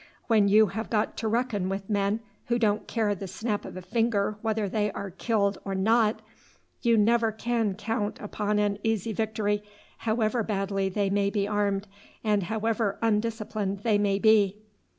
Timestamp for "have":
0.69-0.89